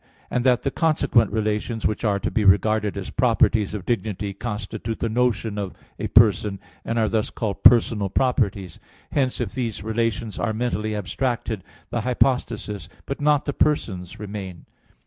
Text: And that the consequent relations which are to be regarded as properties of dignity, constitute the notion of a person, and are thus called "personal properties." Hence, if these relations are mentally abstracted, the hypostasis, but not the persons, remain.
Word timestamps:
And 0.31 0.43
that 0.45 0.63
the 0.63 0.71
consequent 0.71 1.31
relations 1.31 1.85
which 1.85 2.03
are 2.03 2.17
to 2.21 2.31
be 2.31 2.43
regarded 2.43 2.97
as 2.97 3.11
properties 3.11 3.75
of 3.75 3.85
dignity, 3.85 4.33
constitute 4.33 4.99
the 4.99 5.09
notion 5.09 5.59
of 5.59 5.73
a 5.99 6.07
person, 6.07 6.57
and 6.83 6.97
are 6.97 7.07
thus 7.07 7.29
called 7.29 7.61
"personal 7.61 8.09
properties." 8.09 8.79
Hence, 9.11 9.39
if 9.39 9.53
these 9.53 9.83
relations 9.83 10.39
are 10.39 10.53
mentally 10.53 10.95
abstracted, 10.95 11.63
the 11.91 12.01
hypostasis, 12.01 12.89
but 13.05 13.21
not 13.21 13.45
the 13.45 13.53
persons, 13.53 14.19
remain. 14.19 14.65